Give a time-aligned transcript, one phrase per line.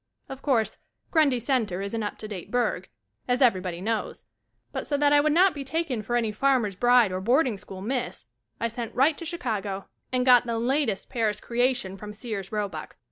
[0.29, 0.79] Of course,
[1.11, 2.89] Grundy Center is an up to date burg,
[3.27, 4.25] as everybody knows,
[4.71, 7.81] but so that I would not be taken for any farmer's bride or boarding school
[7.83, 8.25] Miss,
[8.59, 12.97] I sent right to Chicago and got the latest Paris creation from Sears Robuck.